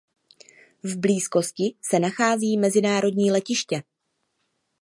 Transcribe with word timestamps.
V 0.83 0.97
blízkosti 0.97 1.73
se 1.81 1.99
nachází 1.99 2.57
mezinárodní 2.57 3.31
letiště. 3.31 3.83